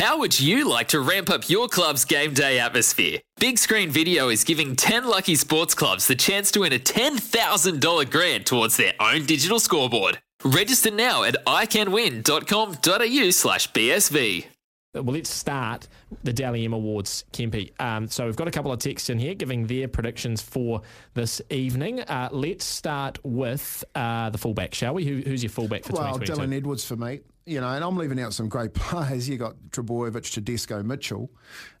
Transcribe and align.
How 0.00 0.18
would 0.18 0.40
you 0.40 0.66
like 0.66 0.88
to 0.88 1.00
ramp 1.00 1.28
up 1.28 1.50
your 1.50 1.68
club's 1.68 2.06
game 2.06 2.32
day 2.32 2.58
atmosphere? 2.58 3.18
Big 3.38 3.58
Screen 3.58 3.90
Video 3.90 4.30
is 4.30 4.44
giving 4.44 4.74
10 4.74 5.04
lucky 5.04 5.34
sports 5.34 5.74
clubs 5.74 6.06
the 6.06 6.14
chance 6.14 6.50
to 6.52 6.60
win 6.60 6.72
a 6.72 6.78
$10,000 6.78 8.10
grant 8.10 8.46
towards 8.46 8.78
their 8.78 8.94
own 8.98 9.26
digital 9.26 9.60
scoreboard. 9.60 10.18
Register 10.42 10.90
now 10.90 11.22
at 11.24 11.36
iCanWin.com.au 11.44 13.30
slash 13.30 13.70
BSV. 13.72 14.46
Well, 14.94 15.04
let's 15.04 15.28
start 15.28 15.86
the 16.24 16.32
Dally 16.32 16.64
M 16.64 16.72
Awards, 16.72 17.26
Kempy. 17.34 17.78
Um, 17.78 18.08
so 18.08 18.24
we've 18.24 18.36
got 18.36 18.48
a 18.48 18.50
couple 18.50 18.72
of 18.72 18.78
texts 18.78 19.10
in 19.10 19.18
here 19.18 19.34
giving 19.34 19.66
their 19.66 19.86
predictions 19.86 20.40
for 20.40 20.80
this 21.12 21.42
evening. 21.50 22.00
Uh, 22.00 22.30
let's 22.32 22.64
start 22.64 23.18
with 23.22 23.84
uh, 23.94 24.30
the 24.30 24.38
fullback, 24.38 24.72
shall 24.72 24.94
we? 24.94 25.04
Who, 25.04 25.18
who's 25.18 25.42
your 25.42 25.50
fullback 25.50 25.84
for 25.84 25.92
Well, 25.92 26.18
2022? 26.18 26.40
Dylan 26.40 26.56
Edwards 26.56 26.86
for 26.86 26.96
me. 26.96 27.20
You 27.50 27.60
know, 27.60 27.68
and 27.68 27.82
I'm 27.82 27.96
leaving 27.96 28.20
out 28.20 28.32
some 28.32 28.48
great 28.48 28.74
players. 28.74 29.28
You 29.28 29.36
got 29.36 29.56
Trbojevic, 29.70 30.32
Tedesco, 30.32 30.84
Mitchell, 30.84 31.28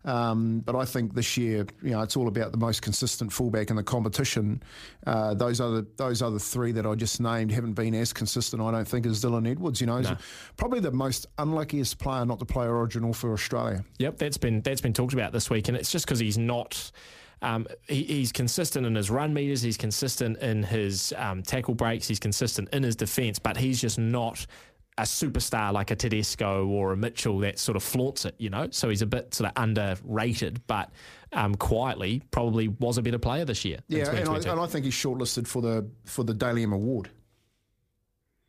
um, 0.04 0.60
but 0.60 0.74
I 0.74 0.84
think 0.84 1.14
this 1.14 1.36
year, 1.36 1.64
you 1.80 1.90
know, 1.90 2.02
it's 2.02 2.16
all 2.16 2.26
about 2.26 2.50
the 2.50 2.58
most 2.58 2.82
consistent 2.82 3.32
fullback 3.32 3.70
in 3.70 3.76
the 3.76 3.82
competition. 3.84 4.62
Uh, 5.06 5.34
those 5.34 5.60
other 5.60 5.86
those 5.96 6.22
other 6.22 6.40
three 6.40 6.72
that 6.72 6.86
I 6.86 6.96
just 6.96 7.20
named 7.20 7.52
haven't 7.52 7.74
been 7.74 7.94
as 7.94 8.12
consistent. 8.12 8.60
I 8.60 8.72
don't 8.72 8.88
think 8.88 9.06
as 9.06 9.22
Dylan 9.22 9.48
Edwards. 9.48 9.80
You 9.80 9.86
know, 9.86 9.98
He's 9.98 10.10
probably 10.56 10.80
the 10.80 10.90
most 10.90 11.28
unluckiest 11.38 11.98
player 11.98 12.24
not 12.24 12.40
to 12.40 12.44
play 12.44 12.66
original 12.66 13.12
for 13.12 13.32
Australia. 13.32 13.84
Yep, 13.98 14.18
that's 14.18 14.38
been 14.38 14.62
that's 14.62 14.80
been 14.80 14.92
talked 14.92 15.12
about 15.12 15.32
this 15.32 15.50
week, 15.50 15.68
and 15.68 15.76
it's 15.76 15.92
just 15.92 16.04
because 16.04 16.18
he's 16.18 16.38
not. 16.38 16.90
Um, 17.42 17.66
he, 17.88 18.02
he's 18.02 18.32
consistent 18.32 18.86
in 18.86 18.94
his 18.94 19.10
run 19.10 19.32
meters. 19.32 19.62
He's 19.62 19.78
consistent 19.78 20.36
in 20.38 20.62
his 20.62 21.14
um, 21.16 21.42
tackle 21.42 21.74
breaks. 21.74 22.06
He's 22.06 22.18
consistent 22.18 22.68
in 22.72 22.82
his 22.82 22.96
defence, 22.96 23.38
but 23.38 23.56
he's 23.56 23.80
just 23.80 23.98
not 23.98 24.46
a 25.00 25.04
superstar 25.04 25.72
like 25.72 25.90
a 25.90 25.96
Tedesco 25.96 26.66
or 26.66 26.92
a 26.92 26.96
Mitchell 26.96 27.38
that 27.38 27.58
sort 27.58 27.76
of 27.76 27.82
flaunts 27.82 28.26
it, 28.26 28.34
you 28.38 28.50
know. 28.50 28.68
So 28.70 28.90
he's 28.90 29.02
a 29.02 29.06
bit 29.06 29.32
sort 29.32 29.50
of 29.50 29.62
underrated, 29.62 30.60
but 30.66 30.90
um, 31.32 31.54
quietly 31.54 32.22
probably 32.30 32.68
was 32.68 32.98
a 32.98 33.02
better 33.02 33.18
player 33.18 33.46
this 33.46 33.64
year. 33.64 33.78
Yeah, 33.88 34.10
and 34.10 34.28
I, 34.28 34.36
and 34.36 34.60
I 34.60 34.66
think 34.66 34.84
he's 34.84 34.94
shortlisted 34.94 35.46
for 35.46 35.62
the 35.62 35.88
for 36.04 36.22
the 36.22 36.34
Dally 36.34 36.62
M 36.64 36.72
Award. 36.72 37.10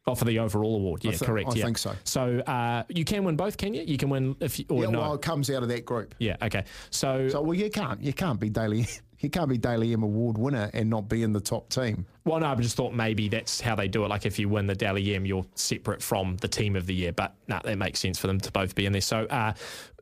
Oh, 0.07 0.15
for 0.15 0.25
the 0.25 0.39
overall 0.39 0.75
award, 0.75 1.03
yeah, 1.05 1.11
thi- 1.11 1.25
correct. 1.25 1.51
I 1.51 1.55
yeah. 1.55 1.65
think 1.65 1.77
so. 1.77 1.93
So 2.03 2.39
uh, 2.39 2.83
you 2.89 3.05
can 3.05 3.23
win 3.23 3.35
both, 3.35 3.55
can 3.55 3.73
you? 3.73 3.83
You 3.83 3.97
can 3.97 4.09
win 4.09 4.35
if 4.39 4.57
you, 4.59 4.65
or 4.69 4.83
yeah, 4.83 4.89
no. 4.89 4.99
well, 4.99 5.13
it 5.13 5.21
comes 5.21 5.49
out 5.51 5.61
of 5.63 5.69
that 5.69 5.85
group. 5.85 6.15
yeah, 6.19 6.37
okay. 6.41 6.65
So, 6.89 7.29
So 7.29 7.41
well, 7.41 7.53
you 7.53 7.69
can't 7.69 8.01
you 8.01 8.11
can't 8.11 8.39
be 8.39 8.49
Dally 8.49 8.87
you 9.23 9.29
can't 9.29 9.49
be 9.49 9.57
Dally 9.57 9.93
M 9.93 10.03
award 10.03 10.37
winner 10.37 10.69
and 10.73 10.89
not 10.89 11.09
be 11.09 11.23
in 11.23 11.33
the 11.33 11.39
top 11.39 11.69
team. 11.69 12.05
well, 12.25 12.39
no, 12.39 12.47
I 12.47 12.55
just 12.55 12.75
thought 12.75 12.93
maybe 12.93 13.29
that's 13.29 13.61
how 13.61 13.75
they 13.75 13.87
do 13.87 14.03
it. 14.05 14.09
Like 14.09 14.25
if 14.25 14.39
you 14.39 14.49
win 14.49 14.67
the 14.67 14.75
Dally 14.75 15.15
M, 15.15 15.25
you're 15.25 15.45
separate 15.55 16.01
from 16.01 16.37
the 16.37 16.47
team 16.47 16.75
of 16.75 16.85
the 16.85 16.93
year. 16.93 17.11
But 17.11 17.35
no, 17.47 17.59
that 17.63 17.77
makes 17.77 17.99
sense 17.99 18.17
for 18.17 18.27
them 18.27 18.39
to 18.39 18.51
both 18.51 18.75
be 18.75 18.85
in 18.85 18.91
there. 18.91 19.01
So 19.01 19.25
uh, 19.25 19.53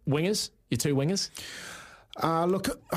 wingers, 0.08 0.52
your 0.70 0.78
two 0.78 0.96
wingers. 0.96 1.30
Uh, 2.22 2.46
look, 2.46 2.68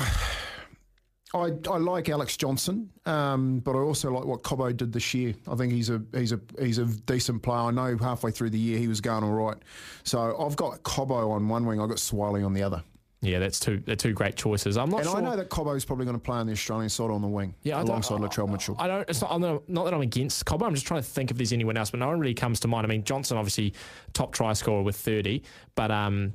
I, 1.35 1.51
I 1.69 1.77
like 1.77 2.09
Alex 2.09 2.37
Johnson, 2.37 2.91
um, 3.07 3.59
but 3.59 3.75
I 3.75 3.79
also 3.79 4.11
like 4.11 4.25
what 4.25 4.43
Cobbo 4.43 4.75
did 4.75 4.93
this 4.93 5.13
year. 5.15 5.33
I 5.47 5.55
think 5.55 5.73
he's 5.73 5.89
a 5.89 6.01
he's 6.13 6.31
a 6.31 6.39
he's 6.59 6.77
a 6.77 6.85
decent 6.85 7.41
player. 7.41 7.57
I 7.57 7.71
know 7.71 7.97
halfway 7.97 8.29
through 8.29 8.51
the 8.51 8.59
year 8.59 8.77
he 8.77 8.87
was 8.87 9.01
going 9.01 9.23
all 9.23 9.31
right. 9.31 9.57
So 10.03 10.37
I've 10.39 10.55
got 10.55 10.83
Cobbo 10.83 11.31
on 11.31 11.49
one 11.49 11.65
wing, 11.65 11.81
I've 11.81 11.89
got 11.89 11.97
Swiley 11.97 12.45
on 12.45 12.53
the 12.53 12.61
other. 12.61 12.83
Yeah, 13.23 13.39
that's 13.39 13.59
two. 13.59 13.81
They're 13.85 13.95
two 13.95 14.11
great 14.13 14.35
choices. 14.35 14.77
I'm 14.77 14.89
not 14.89 14.99
And 15.01 15.09
sure. 15.09 15.17
I 15.17 15.21
know 15.21 15.35
that 15.37 15.49
Cobbo's 15.49 15.85
probably 15.85 16.05
going 16.05 16.17
to 16.17 16.23
play 16.23 16.37
on 16.37 16.45
the 16.45 16.51
Australian 16.51 16.89
side 16.89 17.09
on 17.09 17.21
the 17.21 17.27
wing, 17.27 17.55
Yeah, 17.63 17.81
alongside 17.81 18.19
Latrell 18.19 18.49
Mitchell. 18.49 18.75
I 18.77 18.87
don't. 18.87 19.09
It's 19.09 19.21
not. 19.21 19.31
I'm 19.31 19.41
not, 19.41 19.67
not 19.69 19.85
that 19.85 19.93
I'm 19.93 20.01
against 20.01 20.45
Cobbo. 20.45 20.63
I'm 20.67 20.73
just 20.75 20.85
trying 20.85 21.01
to 21.01 21.07
think 21.07 21.31
if 21.31 21.37
there's 21.37 21.53
anyone 21.53 21.77
else, 21.77 21.89
but 21.91 21.99
no 22.01 22.07
one 22.09 22.19
really 22.19 22.33
comes 22.33 22.59
to 22.59 22.67
mind. 22.67 22.85
I 22.85 22.89
mean, 22.89 23.03
Johnson 23.03 23.37
obviously 23.37 23.73
top 24.13 24.33
try 24.33 24.51
scorer 24.53 24.81
with 24.83 24.97
30, 24.97 25.41
but 25.75 25.89
um, 25.89 26.33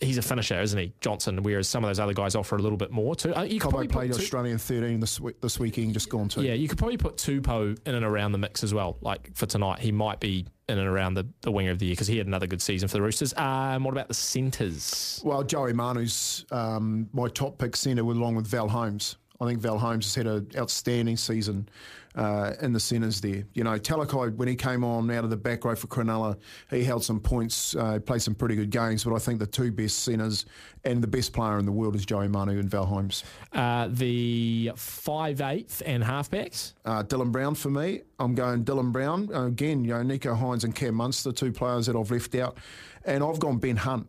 he's 0.00 0.16
a 0.16 0.22
finisher, 0.22 0.58
isn't 0.60 0.78
he, 0.78 0.94
Johnson? 1.02 1.42
Whereas 1.42 1.68
some 1.68 1.84
of 1.84 1.90
those 1.90 2.00
other 2.00 2.14
guys 2.14 2.34
offer 2.34 2.56
a 2.56 2.62
little 2.62 2.78
bit 2.78 2.90
more 2.90 3.14
too. 3.14 3.34
Uh, 3.34 3.42
you 3.42 3.60
Cobbo 3.60 3.86
played 3.90 4.12
two- 4.14 4.18
Australian 4.18 4.56
13 4.56 4.98
this 4.98 5.20
week, 5.20 5.40
this 5.42 5.58
weekend, 5.60 5.92
just 5.92 6.08
gone 6.08 6.28
too. 6.30 6.42
Yeah, 6.42 6.54
you 6.54 6.68
could 6.68 6.78
probably 6.78 6.96
put 6.96 7.18
Tupou 7.18 7.78
in 7.86 7.94
and 7.94 8.04
around 8.04 8.32
the 8.32 8.38
mix 8.38 8.64
as 8.64 8.72
well. 8.72 8.96
Like 9.02 9.30
for 9.36 9.44
tonight, 9.44 9.80
he 9.80 9.92
might 9.92 10.20
be 10.20 10.46
in 10.70 10.78
and 10.78 10.88
around 10.88 11.14
the, 11.14 11.26
the 11.42 11.50
winger 11.50 11.70
of 11.70 11.78
the 11.78 11.86
year 11.86 11.92
because 11.92 12.06
he 12.06 12.18
had 12.18 12.26
another 12.26 12.46
good 12.46 12.62
season 12.62 12.88
for 12.88 12.94
the 12.94 13.02
Roosters. 13.02 13.34
Um, 13.36 13.84
what 13.84 13.92
about 13.92 14.08
the 14.08 14.14
centres? 14.14 15.20
Well, 15.24 15.42
Joey 15.42 15.72
Manu's 15.72 16.46
um, 16.50 17.08
my 17.12 17.28
top 17.28 17.58
pick 17.58 17.76
centre 17.76 18.02
along 18.02 18.36
with 18.36 18.46
Val 18.46 18.68
Holmes. 18.68 19.16
I 19.40 19.46
think 19.46 19.60
Val 19.60 19.78
Holmes 19.78 20.04
has 20.06 20.14
had 20.14 20.26
an 20.26 20.48
outstanding 20.56 21.16
season 21.16 21.68
uh, 22.14 22.52
in 22.60 22.72
the 22.72 22.80
centres 22.80 23.20
there. 23.20 23.44
You 23.54 23.64
know, 23.64 23.78
Talakai, 23.78 24.36
when 24.36 24.48
he 24.48 24.54
came 24.54 24.84
on 24.84 25.10
out 25.10 25.24
of 25.24 25.30
the 25.30 25.36
back 25.36 25.64
row 25.64 25.74
for 25.74 25.86
Cronulla, 25.86 26.36
he 26.70 26.84
held 26.84 27.04
some 27.04 27.20
points, 27.20 27.74
uh, 27.76 27.98
played 28.00 28.22
some 28.22 28.34
pretty 28.34 28.56
good 28.56 28.70
games, 28.70 29.04
but 29.04 29.14
I 29.14 29.18
think 29.18 29.38
the 29.38 29.46
two 29.46 29.72
best 29.72 30.00
centres 30.00 30.44
and 30.84 31.02
the 31.02 31.06
best 31.06 31.32
player 31.32 31.58
in 31.58 31.66
the 31.66 31.72
world 31.72 31.94
is 31.94 32.04
Joey 32.04 32.28
Manu 32.28 32.58
and 32.58 32.68
Val 32.68 32.84
Holmes. 32.86 33.24
Uh, 33.52 33.88
the 33.90 34.72
five 34.76 35.40
eighth 35.40 35.82
and 35.86 36.02
halfbacks. 36.02 36.74
Uh, 36.84 37.02
Dylan 37.02 37.32
Brown 37.32 37.54
for 37.54 37.70
me. 37.70 38.02
I'm 38.18 38.34
going 38.34 38.64
Dylan 38.64 38.92
Brown. 38.92 39.30
Again, 39.32 39.84
you 39.84 39.94
know, 39.94 40.02
Nicho 40.02 40.38
Hynes 40.38 40.64
and 40.64 40.74
Cam 40.74 40.94
Munster, 40.94 41.32
two 41.32 41.52
players 41.52 41.86
that 41.86 41.96
I've 41.96 42.10
left 42.10 42.34
out. 42.34 42.58
And 43.04 43.24
I've 43.24 43.38
gone 43.38 43.58
Ben 43.58 43.76
Hunt 43.76 44.06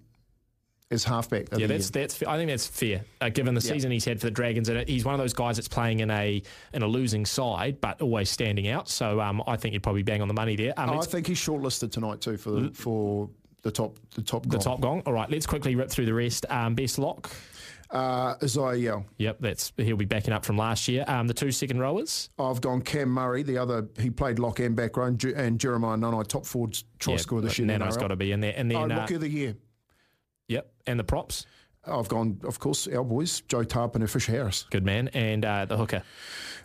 as 0.91 1.03
halfback. 1.03 1.47
Yeah, 1.52 1.68
the 1.68 1.68
that's 1.68 1.90
that's. 1.90 2.22
I 2.24 2.38
think 2.38 2.50
that's 2.50 2.68
fair, 2.68 3.03
uh, 3.22 3.29
given 3.29 3.53
the 3.56 3.62
season 3.62 3.91
he's 3.91 4.06
had 4.06 4.19
for 4.19 4.28
the 4.28 4.31
Dragons, 4.31 4.69
and 4.69 4.88
he's 4.88 5.06
one 5.06 5.13
of 5.16 5.19
those 5.19 5.34
guys 5.34 5.56
that's 5.56 5.68
playing 5.68 6.02
in 6.02 6.12
a 6.12 6.41
in 6.74 6.81
a 6.84 6.88
losing 6.88 7.25
side, 7.25 7.81
but 7.81 8.02
always 8.02 8.29
standing 8.29 8.68
out. 8.68 8.90
So 8.90 9.19
um, 9.22 9.41
I 9.47 9.57
think 9.57 9.74
you'd 9.74 9.84
probably 9.84 10.03
bang 10.03 10.22
on 10.22 10.28
the 10.28 10.34
money 10.34 10.56
there. 10.56 10.74
Um, 10.78 10.90
I 10.91 11.02
think 11.06 11.28
he's 11.28 11.40
shortlisted 11.40 11.91
tonight 11.91 12.22
too 12.22 12.38
for 12.38 12.69
for 12.74 13.29
the 13.63 13.72
top 13.72 13.97
the 14.16 14.22
top 14.22 14.44
the 14.44 14.50
gong. 14.50 14.59
top 14.59 14.81
gong. 14.81 15.03
All 15.06 15.13
right, 15.13 15.29
let's 15.29 15.46
quickly 15.46 15.75
rip 15.75 15.90
through 15.90 16.06
the 16.06 16.13
rest. 16.13 16.46
Um, 16.50 16.75
best 16.75 17.00
lock. 17.00 17.31
Uh, 17.90 18.35
Isaah 18.41 18.73
Yeo. 18.78 19.06
Yep, 19.18 19.38
that's 19.41 19.73
he'll 19.75 19.97
be 19.97 20.06
backing 20.06 20.34
up 20.34 20.46
from 20.46 20.56
last 20.58 20.88
year. 20.88 21.03
Um, 21.09 21.28
the 21.28 21.34
two 21.34 21.52
second 21.52 21.79
rowers. 21.79 22.29
I've 22.40 22.62
gone 22.62 22.81
Cam 22.81 23.09
Murray, 23.09 23.44
the 23.44 23.58
other 23.58 23.85
he 24.00 24.09
played 24.09 24.40
lock 24.40 24.59
and 24.62 24.78
back 24.78 24.96
row, 24.96 25.08
and, 25.08 25.59
Jeremiah 25.59 25.97
Nanai, 25.97 26.25
top 26.25 26.46
forward 26.46 26.78
try 27.00 27.13
Yeah, 27.13 27.19
scorer 27.19 27.41
this 27.41 27.59
year. 27.59 27.68
the 27.68 27.73
Nano's 27.78 27.97
got 27.97 28.08
to 28.08 28.16
be 28.16 28.31
in 28.31 28.40
there, 28.40 28.53
and 28.56 28.72
Oh, 28.72 28.79
then 28.88 28.91
uh, 28.97 29.02
rookie 29.02 29.16
of 29.16 29.22
the 29.22 29.29
year. 29.29 29.56
Yep, 30.52 30.70
and 30.86 31.00
the 31.00 31.04
props. 31.06 31.46
I've 31.86 32.10
gone, 32.10 32.40
of 32.44 32.60
course, 32.60 32.88
our 32.88 33.04
boys, 33.04 33.42
Joe 33.48 33.64
Tapine 33.64 34.02
and 34.02 34.10
Fisher 34.10 34.34
Harris. 34.34 34.66
Good 34.70 34.86
man, 34.86 35.08
and 35.10 35.46
uh, 35.46 35.66
the 35.66 35.78
hooker. 35.78 36.04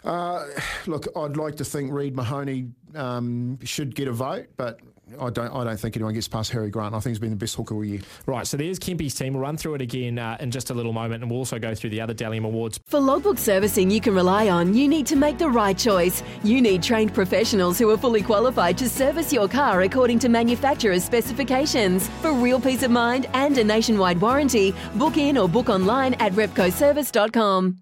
Look, 0.87 1.07
I'd 1.17 1.37
like 1.37 1.57
to 1.57 1.65
think 1.65 1.93
Reed 1.93 2.15
Mahoney 2.15 2.69
um, 2.95 3.59
should 3.65 3.95
get 3.95 4.09
a 4.09 4.13
vote, 4.13 4.49
but 4.57 4.81
I 5.21 5.31
don't. 5.31 5.53
I 5.55 5.63
don't 5.63 5.79
think 5.79 5.97
anyone 5.97 6.15
gets 6.15 6.27
past 6.27 6.51
Harry 6.51 6.69
Grant. 6.69 6.95
I 6.95 6.99
think 6.99 7.13
he's 7.13 7.21
been 7.21 7.31
the 7.31 7.37
best 7.37 7.55
hooker 7.55 7.75
all 7.75 7.85
year. 7.85 8.01
Right, 8.27 8.47
so 8.47 8.57
there's 8.57 8.79
Kempy's 8.79 9.15
team. 9.15 9.35
We'll 9.35 9.43
run 9.43 9.57
through 9.57 9.75
it 9.75 9.81
again 9.81 10.19
uh, 10.19 10.37
in 10.41 10.51
just 10.51 10.71
a 10.71 10.75
little 10.75 10.93
moment, 10.93 11.23
and 11.23 11.31
we'll 11.31 11.39
also 11.39 11.59
go 11.61 11.75
through 11.75 11.91
the 11.91 12.01
other 12.01 12.13
Dally 12.13 12.39
M 12.39 12.45
Awards. 12.45 12.81
For 12.87 12.99
logbook 12.99 13.39
servicing 13.39 13.91
you 13.91 14.01
can 14.01 14.15
rely 14.15 14.49
on, 14.49 14.75
you 14.75 14.89
need 14.89 15.07
to 15.07 15.17
make 15.17 15.39
the 15.39 15.49
right 15.49 15.79
choice. 15.79 16.23
You 16.43 16.61
need 16.61 16.83
trained 16.83 17.15
professionals 17.15 17.79
who 17.79 17.89
are 17.91 17.97
fully 17.97 18.23
qualified 18.23 18.77
to 18.79 18.89
service 18.89 19.33
your 19.33 19.49
car 19.49 19.83
according 19.83 20.19
to 20.21 20.29
manufacturer's 20.29 21.05
specifications. 21.05 22.09
For 22.21 22.33
real 22.33 22.61
peace 22.61 22.83
of 22.83 22.91
mind 22.91 23.27
and 23.33 23.57
a 23.59 23.65
nationwide 23.65 24.21
warranty, 24.21 24.75
book 24.97 25.17
in 25.17 25.39
or 25.39 25.49
book 25.49 25.69
online 25.69 26.15
at 26.15 26.33
repcoservice.com. 26.33 27.79